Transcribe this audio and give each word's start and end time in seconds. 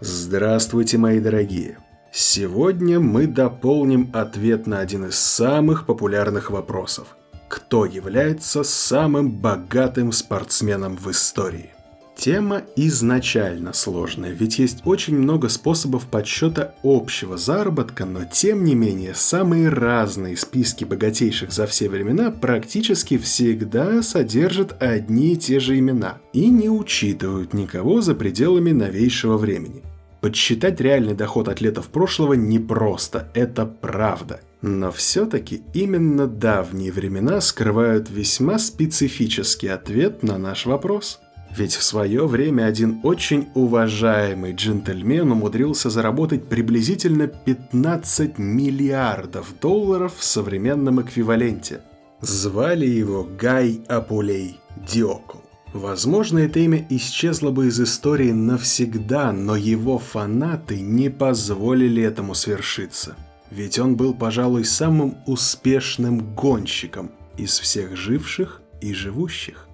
Здравствуйте, 0.00 0.98
мои 0.98 1.20
дорогие! 1.20 1.78
Сегодня 2.12 3.00
мы 3.00 3.26
дополним 3.26 4.10
ответ 4.12 4.66
на 4.66 4.80
один 4.80 5.06
из 5.06 5.18
самых 5.18 5.86
популярных 5.86 6.50
вопросов. 6.50 7.16
Кто 7.48 7.86
является 7.86 8.62
самым 8.62 9.30
богатым 9.30 10.12
спортсменом 10.12 10.96
в 10.96 11.10
истории? 11.10 11.75
Тема 12.16 12.62
изначально 12.76 13.74
сложная, 13.74 14.30
ведь 14.30 14.58
есть 14.58 14.78
очень 14.86 15.18
много 15.18 15.50
способов 15.50 16.06
подсчета 16.06 16.74
общего 16.82 17.36
заработка, 17.36 18.06
но 18.06 18.24
тем 18.24 18.64
не 18.64 18.74
менее 18.74 19.14
самые 19.14 19.68
разные 19.68 20.36
списки 20.38 20.84
богатейших 20.84 21.52
за 21.52 21.66
все 21.66 21.90
времена 21.90 22.30
практически 22.30 23.18
всегда 23.18 24.02
содержат 24.02 24.82
одни 24.82 25.34
и 25.34 25.36
те 25.36 25.60
же 25.60 25.78
имена 25.78 26.16
и 26.32 26.48
не 26.48 26.70
учитывают 26.70 27.52
никого 27.52 28.00
за 28.00 28.14
пределами 28.14 28.72
новейшего 28.72 29.36
времени. 29.36 29.82
Подсчитать 30.22 30.80
реальный 30.80 31.14
доход 31.14 31.48
атлетов 31.48 31.88
прошлого 31.88 32.32
непросто, 32.32 33.30
это 33.34 33.66
правда. 33.66 34.40
Но 34.62 34.90
все-таки 34.90 35.62
именно 35.74 36.26
давние 36.26 36.90
времена 36.90 37.42
скрывают 37.42 38.08
весьма 38.08 38.58
специфический 38.58 39.68
ответ 39.68 40.22
на 40.22 40.38
наш 40.38 40.64
вопрос– 40.64 41.20
ведь 41.54 41.74
в 41.74 41.82
свое 41.82 42.26
время 42.26 42.64
один 42.64 43.00
очень 43.02 43.48
уважаемый 43.54 44.52
джентльмен 44.52 45.32
умудрился 45.32 45.90
заработать 45.90 46.48
приблизительно 46.48 47.26
15 47.26 48.38
миллиардов 48.38 49.54
долларов 49.60 50.14
в 50.16 50.24
современном 50.24 51.00
эквиваленте. 51.00 51.80
Звали 52.20 52.86
его 52.86 53.24
Гай 53.38 53.80
Апулей 53.88 54.58
Диокл. 54.90 55.38
Возможно, 55.72 56.38
это 56.38 56.58
имя 56.60 56.86
исчезло 56.88 57.50
бы 57.50 57.66
из 57.66 57.80
истории 57.80 58.32
навсегда, 58.32 59.32
но 59.32 59.56
его 59.56 59.98
фанаты 59.98 60.80
не 60.80 61.10
позволили 61.10 62.02
этому 62.02 62.34
свершиться. 62.34 63.16
Ведь 63.50 63.78
он 63.78 63.96
был, 63.96 64.14
пожалуй, 64.14 64.64
самым 64.64 65.16
успешным 65.26 66.34
гонщиком 66.34 67.10
из 67.36 67.58
всех 67.58 67.96
живших 67.96 68.62
и 68.80 68.92
живущих. 68.92 69.65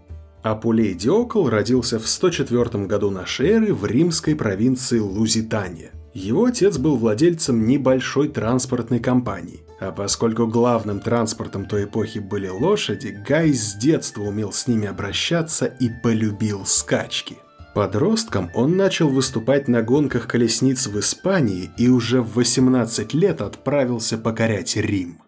Апулей 0.43 0.95
Диокл 0.95 1.49
родился 1.49 2.01
в 2.01 2.09
104 2.09 2.87
году 2.87 3.11
нашей 3.11 3.49
эры 3.49 3.75
в 3.75 3.87
римской 3.87 4.35
провинции 4.35 4.99
Лузитания. 4.99 5.93
Его 6.15 6.47
отец 6.47 6.79
был 6.79 6.97
владельцем 6.97 7.65
небольшой 7.65 8.29
транспортной 8.29 8.99
компании, 8.99 9.63
а 9.81 9.93
поскольку 9.93 10.47
главным 10.47 11.01
транспортом 11.01 11.67
той 11.67 11.85
эпохи 11.85 12.19
были 12.19 12.49
лошади, 12.49 13.23
Гай 13.27 13.53
с 13.53 13.75
детства 13.77 14.23
умел 14.23 14.53
с 14.53 14.67
ними 14.67 14.89
обращаться 14.89 15.67
и 15.67 15.89
полюбил 16.03 16.67
скачки. 16.67 17.37
Подростком 17.73 18.51
он 18.55 18.77
начал 18.77 19.09
выступать 19.09 19.69
на 19.69 19.81
гонках 19.81 20.27
колесниц 20.27 20.89
в 20.89 20.99
Испании 20.99 21.71
и 21.79 21.89
уже 21.89 22.21
в 22.21 22.35
18 22.35 23.15
лет 23.15 23.41
отправился 23.41 24.19
покорять 24.19 24.77
Рим. 24.77 25.22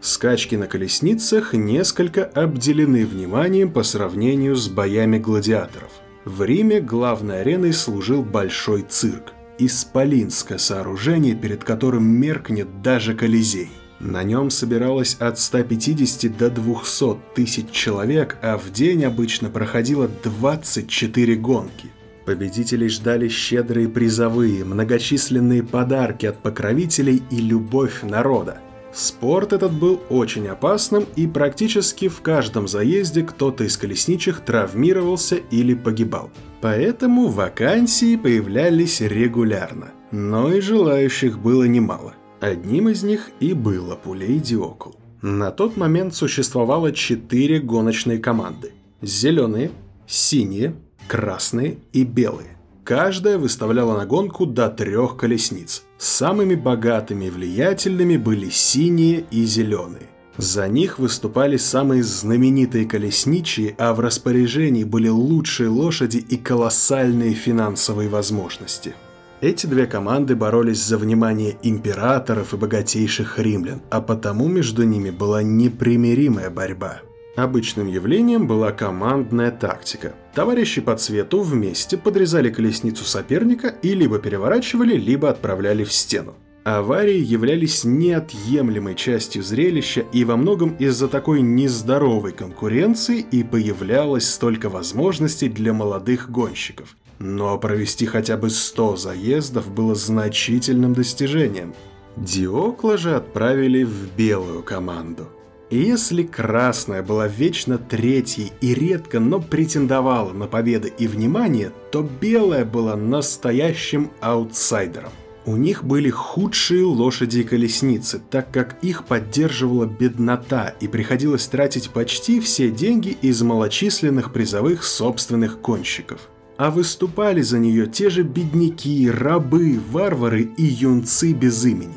Скачки 0.00 0.54
на 0.54 0.66
колесницах 0.68 1.54
несколько 1.54 2.24
обделены 2.24 3.04
вниманием 3.04 3.72
по 3.72 3.82
сравнению 3.82 4.54
с 4.54 4.68
боями 4.68 5.18
гладиаторов. 5.18 5.90
В 6.24 6.44
Риме 6.44 6.80
главной 6.80 7.40
ареной 7.40 7.72
служил 7.72 8.22
большой 8.22 8.82
цирк. 8.82 9.32
Исполинское 9.58 10.58
сооружение, 10.58 11.34
перед 11.34 11.64
которым 11.64 12.04
меркнет 12.06 12.80
даже 12.80 13.14
Колизей. 13.14 13.70
На 13.98 14.22
нем 14.22 14.50
собиралось 14.50 15.16
от 15.18 15.40
150 15.40 16.36
до 16.36 16.50
200 16.50 17.18
тысяч 17.34 17.70
человек, 17.72 18.38
а 18.40 18.56
в 18.56 18.70
день 18.70 19.04
обычно 19.04 19.50
проходило 19.50 20.08
24 20.22 21.34
гонки. 21.34 21.90
Победителей 22.24 22.88
ждали 22.88 23.26
щедрые 23.26 23.88
призовые, 23.88 24.64
многочисленные 24.64 25.64
подарки 25.64 26.26
от 26.26 26.38
покровителей 26.40 27.22
и 27.30 27.36
любовь 27.38 28.02
народа. 28.02 28.60
Спорт 28.92 29.52
этот 29.52 29.72
был 29.72 30.00
очень 30.08 30.48
опасным, 30.48 31.06
и 31.14 31.26
практически 31.26 32.08
в 32.08 32.20
каждом 32.20 32.66
заезде 32.66 33.22
кто-то 33.22 33.64
из 33.64 33.76
колесничих 33.76 34.40
травмировался 34.40 35.36
или 35.36 35.74
погибал. 35.74 36.30
Поэтому 36.60 37.28
вакансии 37.28 38.16
появлялись 38.16 39.00
регулярно, 39.00 39.88
но 40.10 40.52
и 40.52 40.60
желающих 40.60 41.38
было 41.38 41.64
немало. 41.64 42.14
Одним 42.40 42.88
из 42.88 43.02
них 43.02 43.30
и 43.40 43.52
был 43.52 43.92
Апулей 43.92 44.38
Диокул. 44.38 44.96
На 45.22 45.50
тот 45.50 45.76
момент 45.76 46.14
существовало 46.14 46.92
четыре 46.92 47.60
гоночные 47.60 48.18
команды. 48.18 48.72
Зеленые, 49.02 49.70
синие, 50.06 50.76
красные 51.08 51.78
и 51.92 52.04
белые. 52.04 52.56
Каждая 52.84 53.36
выставляла 53.38 53.98
на 53.98 54.06
гонку 54.06 54.46
до 54.46 54.70
трех 54.70 55.16
колесниц. 55.16 55.84
Самыми 55.98 56.54
богатыми 56.54 57.24
и 57.24 57.30
влиятельными 57.30 58.16
были 58.16 58.50
синие 58.50 59.24
и 59.32 59.44
зеленые. 59.44 60.06
За 60.36 60.68
них 60.68 61.00
выступали 61.00 61.56
самые 61.56 62.04
знаменитые 62.04 62.86
колесничие, 62.86 63.74
а 63.76 63.92
в 63.92 63.98
распоряжении 63.98 64.84
были 64.84 65.08
лучшие 65.08 65.68
лошади 65.68 66.18
и 66.18 66.36
колоссальные 66.36 67.34
финансовые 67.34 68.08
возможности. 68.08 68.94
Эти 69.40 69.66
две 69.66 69.86
команды 69.86 70.36
боролись 70.36 70.84
за 70.84 70.98
внимание 70.98 71.56
императоров 71.64 72.54
и 72.54 72.56
богатейших 72.56 73.40
римлян, 73.40 73.82
а 73.90 74.00
потому 74.00 74.46
между 74.46 74.84
ними 74.84 75.10
была 75.10 75.42
непримиримая 75.42 76.50
борьба– 76.50 77.00
Обычным 77.36 77.86
явлением 77.86 78.46
была 78.46 78.72
командная 78.72 79.50
тактика. 79.50 80.14
Товарищи 80.34 80.80
по 80.80 80.96
цвету 80.96 81.42
вместе 81.42 81.96
подрезали 81.96 82.50
колесницу 82.50 83.04
соперника 83.04 83.68
и 83.68 83.94
либо 83.94 84.18
переворачивали, 84.18 84.96
либо 84.96 85.30
отправляли 85.30 85.84
в 85.84 85.92
стену. 85.92 86.34
Аварии 86.64 87.18
являлись 87.18 87.84
неотъемлемой 87.84 88.94
частью 88.94 89.42
зрелища, 89.42 90.04
и 90.12 90.24
во 90.24 90.36
многом 90.36 90.74
из-за 90.78 91.08
такой 91.08 91.40
нездоровой 91.40 92.32
конкуренции 92.32 93.20
и 93.20 93.42
появлялось 93.42 94.28
столько 94.28 94.68
возможностей 94.68 95.48
для 95.48 95.72
молодых 95.72 96.30
гонщиков. 96.30 96.96
Но 97.20 97.56
провести 97.58 98.04
хотя 98.04 98.36
бы 98.36 98.50
100 98.50 98.96
заездов 98.96 99.70
было 99.72 99.94
значительным 99.94 100.92
достижением. 100.92 101.72
Диокла 102.16 102.98
же 102.98 103.14
отправили 103.14 103.84
в 103.84 104.14
белую 104.16 104.62
команду– 104.62 105.28
если 105.76 106.22
красная 106.22 107.02
была 107.02 107.28
вечно 107.28 107.76
третьей 107.76 108.52
и 108.60 108.74
редко, 108.74 109.20
но 109.20 109.40
претендовала 109.40 110.32
на 110.32 110.46
победы 110.46 110.92
и 110.96 111.06
внимание, 111.06 111.72
то 111.92 112.02
белая 112.02 112.64
была 112.64 112.96
настоящим 112.96 114.10
аутсайдером. 114.20 115.12
У 115.44 115.56
них 115.56 115.82
были 115.82 116.10
худшие 116.10 116.84
лошади 116.84 117.38
и 117.38 117.42
колесницы, 117.42 118.20
так 118.30 118.50
как 118.50 118.76
их 118.82 119.04
поддерживала 119.04 119.86
беднота 119.86 120.74
и 120.80 120.88
приходилось 120.88 121.46
тратить 121.46 121.90
почти 121.90 122.40
все 122.40 122.70
деньги 122.70 123.16
из 123.22 123.40
малочисленных 123.42 124.32
призовых 124.32 124.84
собственных 124.84 125.60
конщиков. 125.60 126.28
А 126.58 126.70
выступали 126.70 127.40
за 127.40 127.58
нее 127.58 127.86
те 127.86 128.10
же 128.10 128.24
бедняки, 128.24 129.10
рабы, 129.10 129.80
варвары 129.90 130.50
и 130.56 130.64
юнцы 130.64 131.32
без 131.32 131.64
имени. 131.64 131.94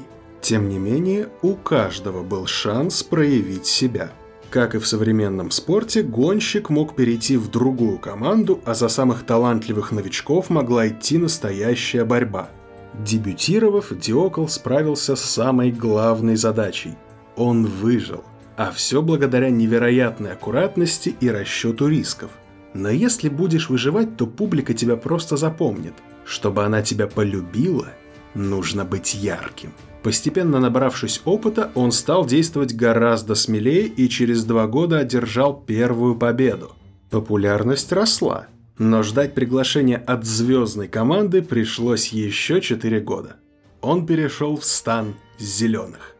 Тем 0.51 0.67
не 0.67 0.79
менее, 0.79 1.29
у 1.41 1.55
каждого 1.55 2.23
был 2.23 2.45
шанс 2.45 3.03
проявить 3.03 3.65
себя. 3.65 4.11
Как 4.49 4.75
и 4.75 4.79
в 4.79 4.85
современном 4.85 5.49
спорте, 5.49 6.03
гонщик 6.03 6.69
мог 6.69 6.93
перейти 6.93 7.37
в 7.37 7.49
другую 7.49 7.99
команду, 7.99 8.59
а 8.65 8.73
за 8.73 8.89
самых 8.89 9.23
талантливых 9.23 9.93
новичков 9.93 10.49
могла 10.49 10.89
идти 10.89 11.17
настоящая 11.17 12.03
борьба. 12.03 12.49
Дебютировав, 12.95 13.97
Диокл 13.97 14.47
справился 14.47 15.15
с 15.15 15.21
самой 15.21 15.71
главной 15.71 16.35
задачей. 16.35 16.97
Он 17.37 17.65
выжил. 17.65 18.25
А 18.57 18.73
все 18.73 19.01
благодаря 19.01 19.49
невероятной 19.49 20.33
аккуратности 20.33 21.15
и 21.21 21.29
расчету 21.29 21.87
рисков. 21.87 22.31
Но 22.73 22.89
если 22.89 23.29
будешь 23.29 23.69
выживать, 23.69 24.17
то 24.17 24.27
публика 24.27 24.73
тебя 24.73 24.97
просто 24.97 25.37
запомнит. 25.37 25.93
Чтобы 26.25 26.65
она 26.65 26.81
тебя 26.81 27.07
полюбила, 27.07 27.87
нужно 28.33 28.83
быть 28.83 29.13
ярким. 29.13 29.71
Постепенно 30.03 30.59
набравшись 30.59 31.21
опыта, 31.25 31.71
он 31.75 31.91
стал 31.91 32.25
действовать 32.25 32.73
гораздо 32.73 33.35
смелее 33.35 33.85
и 33.85 34.09
через 34.09 34.43
два 34.43 34.65
года 34.67 34.99
одержал 34.99 35.53
первую 35.53 36.15
победу. 36.15 36.71
Популярность 37.11 37.91
росла, 37.91 38.47
но 38.79 39.03
ждать 39.03 39.35
приглашения 39.35 39.97
от 39.97 40.25
звездной 40.25 40.87
команды 40.87 41.43
пришлось 41.43 42.07
еще 42.07 42.61
4 42.61 42.99
года. 43.01 43.35
Он 43.81 44.07
перешел 44.07 44.57
в 44.57 44.65
стан 44.65 45.13
зеленых. 45.37 46.15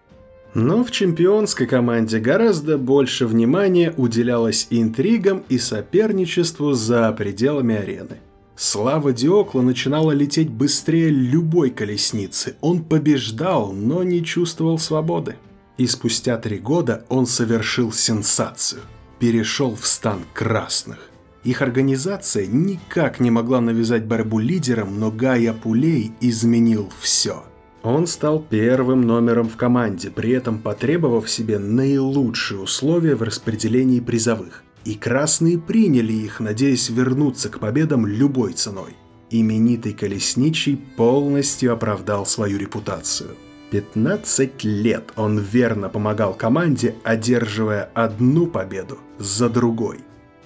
Но 0.53 0.83
в 0.83 0.91
чемпионской 0.91 1.65
команде 1.65 2.19
гораздо 2.19 2.77
больше 2.77 3.25
внимания 3.25 3.93
уделялось 3.95 4.67
интригам 4.69 5.43
и 5.47 5.57
соперничеству 5.57 6.73
за 6.73 7.11
пределами 7.13 7.75
арены– 7.75 8.19
Слава 8.63 9.11
Диокла 9.11 9.61
начинала 9.61 10.11
лететь 10.11 10.51
быстрее 10.51 11.09
любой 11.09 11.71
колесницы. 11.71 12.57
Он 12.61 12.83
побеждал, 12.83 13.73
но 13.73 14.03
не 14.03 14.23
чувствовал 14.23 14.77
свободы. 14.77 15.37
И 15.79 15.87
спустя 15.87 16.37
три 16.37 16.59
года 16.59 17.03
он 17.09 17.25
совершил 17.25 17.91
сенсацию. 17.91 18.83
Перешел 19.17 19.75
в 19.75 19.87
стан 19.87 20.19
красных. 20.35 21.09
Их 21.43 21.63
организация 21.63 22.45
никак 22.45 23.19
не 23.19 23.31
могла 23.31 23.61
навязать 23.61 24.05
борьбу 24.05 24.37
лидерам, 24.37 24.99
но 24.99 25.09
Гай 25.09 25.47
Апулей 25.47 26.11
изменил 26.21 26.91
все. 26.99 27.43
Он 27.81 28.05
стал 28.05 28.45
первым 28.47 29.01
номером 29.01 29.49
в 29.49 29.57
команде, 29.57 30.11
при 30.11 30.33
этом 30.33 30.59
потребовав 30.59 31.27
себе 31.31 31.57
наилучшие 31.57 32.59
условия 32.59 33.15
в 33.15 33.23
распределении 33.23 34.01
призовых. 34.01 34.63
И 34.85 34.95
красные 34.95 35.57
приняли 35.57 36.13
их, 36.13 36.39
надеясь 36.39 36.89
вернуться 36.89 37.49
к 37.49 37.59
победам 37.59 38.07
любой 38.07 38.53
ценой. 38.53 38.95
Именитый 39.29 39.93
колесничий 39.93 40.75
полностью 40.75 41.73
оправдал 41.73 42.25
свою 42.25 42.57
репутацию. 42.57 43.31
15 43.71 44.65
лет 44.65 45.13
он 45.15 45.39
верно 45.39 45.87
помогал 45.87 46.33
команде, 46.33 46.95
одерживая 47.03 47.89
одну 47.93 48.47
победу 48.47 48.99
за 49.17 49.49
другой. 49.49 49.99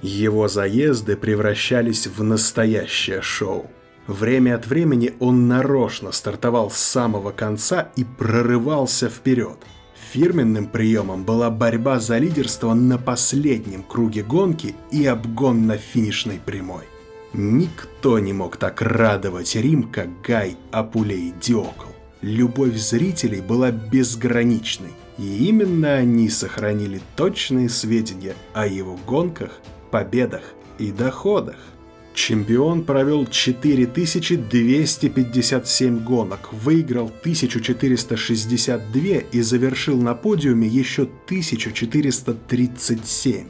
Его 0.03 0.47
заезды 0.47 1.15
превращались 1.15 2.05
в 2.05 2.21
настоящее 2.23 3.21
шоу. 3.21 3.71
Время 4.05 4.55
от 4.55 4.67
времени 4.67 5.15
он 5.19 5.47
нарочно 5.47 6.11
стартовал 6.11 6.69
с 6.69 6.77
самого 6.77 7.31
конца 7.31 7.89
и 7.95 8.03
прорывался 8.03 9.09
вперед. 9.09 9.57
Фирменным 10.15 10.67
приемом 10.67 11.25
была 11.25 11.49
борьба 11.49 11.99
за 11.99 12.17
лидерство 12.19 12.73
на 12.73 12.97
последнем 12.97 13.83
круге 13.83 14.23
гонки 14.23 14.73
и 14.89 15.05
обгон 15.05 15.67
на 15.67 15.75
финишной 15.75 16.39
прямой. 16.39 16.85
Никто 17.33 18.17
не 18.19 18.31
мог 18.31 18.55
так 18.55 18.81
радовать 18.81 19.57
Рим, 19.57 19.91
как 19.91 20.07
Гай 20.21 20.55
Апулей 20.71 21.33
Диокл. 21.41 21.89
Любовь 22.21 22.77
зрителей 22.77 23.41
была 23.41 23.71
безграничной, 23.71 24.93
и 25.17 25.47
именно 25.49 25.95
они 25.95 26.29
сохранили 26.29 27.01
точные 27.17 27.67
сведения 27.67 28.35
о 28.53 28.67
его 28.67 28.97
гонках, 29.05 29.59
победах 29.91 30.43
и 30.79 30.93
доходах. 30.93 31.57
Чемпион 32.15 32.83
провел 32.83 33.27
4257 33.27 35.99
гонок, 35.99 36.51
выиграл 36.53 37.07
1462 37.07 39.03
и 39.31 39.41
завершил 39.41 40.01
на 40.01 40.15
подиуме 40.15 40.67
еще 40.67 41.03
1437. 41.03 43.45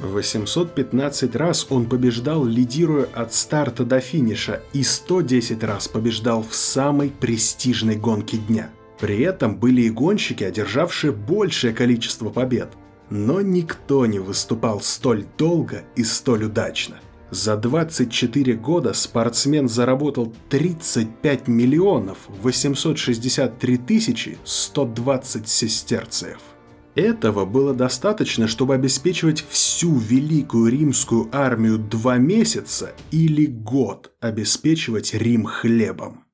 815 0.00 1.36
раз 1.36 1.66
он 1.70 1.86
побеждал, 1.86 2.44
лидируя 2.44 3.08
от 3.14 3.32
старта 3.32 3.84
до 3.84 4.00
финиша, 4.00 4.60
и 4.72 4.82
110 4.82 5.62
раз 5.62 5.86
побеждал 5.88 6.42
в 6.42 6.54
самой 6.54 7.10
престижной 7.10 7.96
гонке 7.96 8.36
дня. 8.36 8.68
При 9.00 9.20
этом 9.20 9.56
были 9.56 9.82
и 9.82 9.90
гонщики, 9.90 10.44
одержавшие 10.44 11.12
большее 11.12 11.72
количество 11.72 12.30
побед. 12.30 12.72
Но 13.10 13.40
никто 13.40 14.06
не 14.06 14.18
выступал 14.18 14.80
столь 14.80 15.24
долго 15.38 15.84
и 15.94 16.02
столь 16.04 16.44
удачно. 16.44 16.96
За 17.30 17.56
24 17.56 18.54
года 18.54 18.94
спортсмен 18.94 19.68
заработал 19.68 20.34
35 20.48 21.46
миллионов 21.46 22.18
863 22.42 23.76
тысячи 23.76 24.38
120 24.44 25.46
сестерцев. 25.46 26.38
Этого 26.94 27.44
было 27.44 27.74
достаточно, 27.74 28.48
чтобы 28.48 28.74
обеспечивать 28.74 29.44
всю 29.48 29.96
Великую 29.98 30.72
Римскую 30.72 31.28
армию 31.30 31.78
два 31.78 32.16
месяца 32.16 32.92
или 33.10 33.46
год 33.46 34.10
обеспечивать 34.20 35.14
Рим 35.14 35.44
хлебом. 35.44 36.24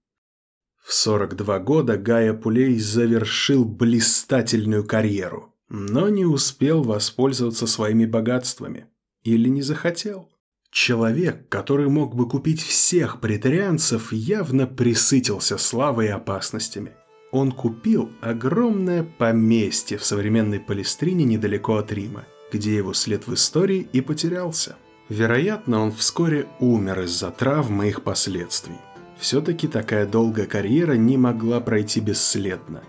В 0.82 0.94
42 0.94 1.58
года 1.58 1.98
Гая 1.98 2.34
Пулей 2.34 2.78
завершил 2.78 3.64
блистательную 3.64 4.86
карьеру, 4.86 5.54
но 5.68 6.08
не 6.08 6.24
успел 6.24 6.82
воспользоваться 6.82 7.66
своими 7.66 8.06
богатствами. 8.06 8.86
Или 9.22 9.48
не 9.48 9.62
захотел. 9.62 10.28
Человек, 10.74 11.48
который 11.48 11.88
мог 11.88 12.16
бы 12.16 12.28
купить 12.28 12.60
всех 12.60 13.20
претарианцев, 13.20 14.12
явно 14.12 14.66
присытился 14.66 15.56
славой 15.56 16.06
и 16.06 16.08
опасностями. 16.08 16.90
Он 17.30 17.52
купил 17.52 18.10
огромное 18.20 19.04
поместье 19.04 19.98
в 19.98 20.04
современной 20.04 20.58
Палестрине 20.58 21.24
недалеко 21.24 21.76
от 21.76 21.92
Рима, 21.92 22.24
где 22.52 22.74
его 22.74 22.92
след 22.92 23.28
в 23.28 23.34
истории 23.34 23.86
и 23.92 24.00
потерялся. 24.00 24.74
Вероятно, 25.08 25.80
он 25.80 25.92
вскоре 25.92 26.48
умер 26.58 27.02
из-за 27.02 27.30
травмы 27.30 27.86
и 27.86 27.90
их 27.90 28.02
последствий. 28.02 28.76
Все-таки 29.16 29.68
такая 29.68 30.06
долгая 30.06 30.46
карьера 30.46 30.94
не 30.94 31.16
могла 31.16 31.60
пройти 31.60 32.00
бесследно. 32.00 32.82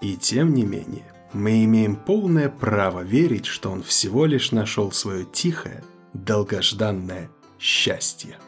И 0.00 0.16
тем 0.16 0.54
не 0.54 0.64
менее, 0.64 1.12
мы 1.34 1.62
имеем 1.64 1.96
полное 1.96 2.48
право 2.48 3.02
верить, 3.02 3.44
что 3.44 3.70
он 3.70 3.82
всего 3.82 4.24
лишь 4.24 4.50
нашел 4.50 4.92
свое 4.92 5.26
тихое, 5.30 5.84
долгожданное 6.24 7.30
счастье. 7.58 8.38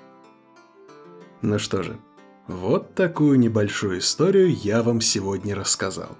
Ну 1.43 1.59
что 1.59 1.83
же, 1.83 1.99
вот 2.47 2.95
такую 2.95 3.39
небольшую 3.39 3.99
историю 3.99 4.55
я 4.55 4.83
вам 4.83 5.01
сегодня 5.01 5.55
рассказал. 5.55 6.17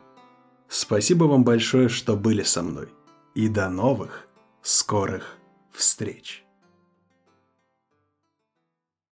Спасибо 0.69 1.25
вам 1.25 1.45
большое, 1.45 1.89
что 1.89 2.17
были 2.17 2.43
со 2.43 2.63
мной. 2.63 2.89
И 3.35 3.49
до 3.49 3.69
новых, 3.69 4.29
скорых 4.63 5.37
встреч. 5.73 6.45